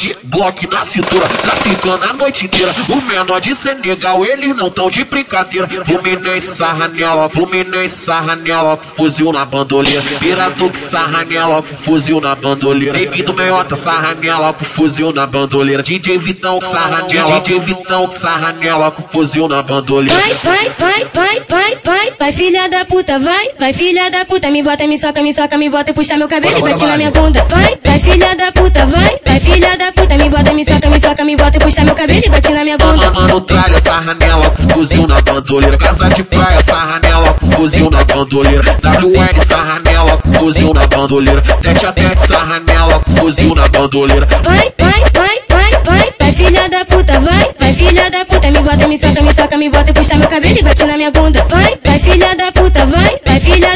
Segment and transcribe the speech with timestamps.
[0.00, 2.74] de bloco na cintura, traficando a noite inteira.
[2.88, 5.68] O menor de Senegal, eles não tão de brincadeira.
[5.84, 10.02] Fluminense, sarra nela, Fluminense, sarra nela, fuzil na bandoleira.
[10.18, 12.98] Piraduque, sarra nela, fuzil na bandoleira.
[12.98, 15.82] Baby do meiota, sarra nela, fuzil na bandoleira.
[15.82, 20.18] DJ Vitão, sarra nela, DJ Vitão, sarra nela, fuzil na bandoleira.
[20.18, 24.50] Vai, vai, vai, vai, vai, vai, vai, filha da puta, vai, vai, filha da puta,
[24.50, 27.10] me bota, me soca, me soca, me bota, puxa meu cabelo e bate na minha
[27.10, 27.44] bunda.
[27.50, 31.00] Vai, vai, filha da puta, vai, vai, filha da puta, me bota, me soca, me
[31.00, 33.10] soca, me bota, puxa meu cabelo e bate na minha bunda.
[33.10, 35.78] Mano, tralha, sarra nela, fuzil na bandoleira.
[35.78, 38.78] Casa de praia, sarra nela, fuzil na bandoleira.
[38.82, 41.42] WN, sarra nela, fuzil na bandoleira.
[41.62, 44.26] Tete a tete, sarra nela, fuzil na bandoleira.
[44.44, 48.58] Vai, vai, vai, vai, vai, vai, filha da puta, vai, vai, filha da puta, me
[48.60, 51.46] bota, me soca, me soca, me bota, puxa meu cabelo e bate na minha bunda.
[51.50, 53.69] Vai, vai, filha da puta, vai, vai, filha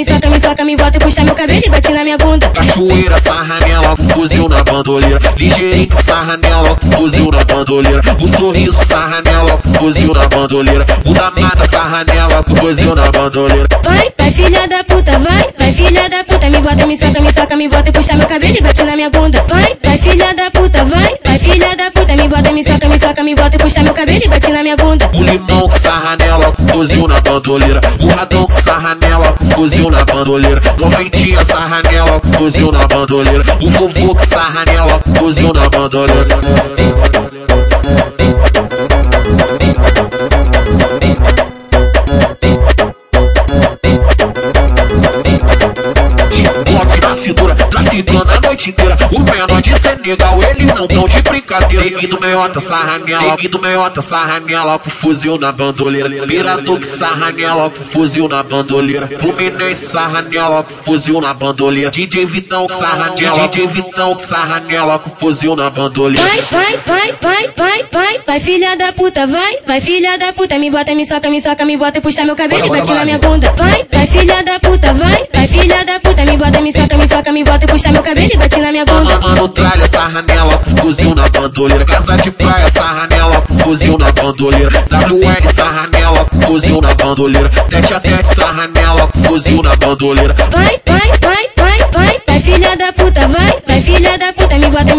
[0.00, 2.48] me bota, me soca, me bota, puxa meu cabelo e bate na minha bunda.
[2.48, 5.20] Cachoeira, sarra nela, fuzil na bandoleira.
[5.36, 8.00] Ligeirinho, sarra nela, fuzil na bandoleira.
[8.18, 10.86] O sorriso, sarra nela, fuzil na bandoleira.
[11.04, 13.66] O da mata, sarra nela, fuzil na bandoleira.
[13.84, 17.32] Vai, vai, filha da puta, vai, vai, filha da puta, me bota, me soca, me
[17.32, 19.44] soca, me bota, puxa meu cabelo e bate na minha bunda.
[19.48, 22.98] Vai, vai, filha da puta, vai, vai, filha da puta, me bota, me soca, me
[22.98, 25.10] soca, me bota, puxa meu cabelo e bate na minha bunda.
[25.12, 27.80] O limão sarra nela, fuzil na bandoleira.
[28.00, 30.62] O radão que sarra nela, fuzil na bandoleira.
[30.78, 33.44] Noventinha sarra nela, fuzil na bandoleira.
[33.60, 37.19] O vovô que sarra nela, fuzil na bandoleira.
[47.20, 48.96] Cintura, traficando a noite inteira.
[49.12, 51.84] O menor de Senegal, eles não tão de brincadeira.
[51.84, 56.26] Neguinho meiota, sarra nela, neguinho do meiota, sarra nela, com fuzil na bandoleira.
[56.26, 59.08] Piratuque, sarra nela, com fuzil na bandoleira.
[59.18, 60.22] Fluminense, sarra
[60.62, 61.90] com fuzil na bandoleira.
[61.90, 64.60] DJ Vitão, sarra DJ Vitão, sarra
[64.98, 66.28] com fuzil na bandoleira.
[66.28, 70.58] Vai, vai, vai, vai, vai, vai, vai, filha da puta, vai, vai, filha da puta,
[70.58, 73.18] me bota, me soca, me soca, me bota, puxa meu cabelo e bate na minha
[73.18, 73.52] bunda.
[73.56, 77.06] Vai, vai, filha da puta, vai, vai, filha da puta, me bota, me soca, me
[77.06, 79.18] soca, me bota, puxa meu cabelo e bate na minha bunda.
[79.20, 81.84] Mano, tralha, sarra nela, fuzil na bandoleira.
[81.84, 84.84] Casa de praia, sarra nela, fuzil na bandoleira.
[84.90, 87.48] WN, sarra nela, fuzil na bandoleira.
[87.68, 90.34] Tete a tete, sarra nela, fuzil na bandoleira.
[90.50, 93.59] Vai, vai, vai, vai, vai, vai, filha da puta, vai,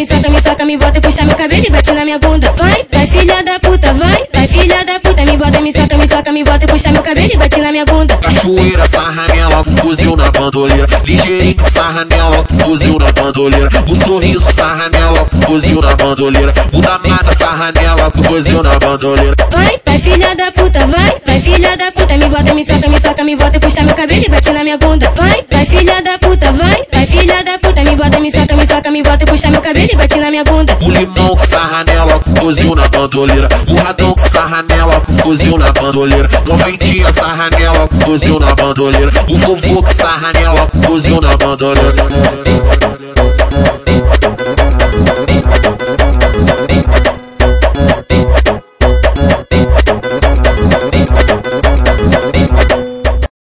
[0.00, 2.54] me bota, me soca, me bota, puxa meu cabelo e bate na minha bunda.
[2.56, 6.08] Vai, vai, filha da puta, vai, vai, filha da puta, me bota, me soca, me
[6.08, 8.16] soca, me bota, puxa meu cabelo e bate na minha bunda.
[8.16, 10.86] Cachoeira, sarra nela, fuzil na bandoleira.
[11.04, 13.68] Ligeirinho, sarra nela, fuzil na bandoleira.
[13.90, 16.54] O sorriso, sarra nela, fuzil na bandoleira.
[16.72, 19.34] O da mata, sarra nela, fuzil na bandoleira.
[19.52, 22.98] Vai, vai, filha da puta, vai, vai, filha da puta, me bota, me soca, me
[22.98, 25.12] soca, me bota, puxa meu cabelo e bate na minha bunda.
[25.14, 27.59] Vai, vai, filha da puta, vai, vai, filha da puta,
[28.30, 30.78] me bota, me soca, me bota, puxa meu cabelo e bate na minha bunda.
[30.80, 33.48] O limão que sarra nela, fuzil na bandoleira.
[33.68, 36.28] O radão que sarra nela, fuzil na bandoleira.
[36.46, 39.12] Noventinha sarra nela, fuzil na bandoleira.
[39.28, 42.39] O vovô que sarra nela, fuzil na bandoleira.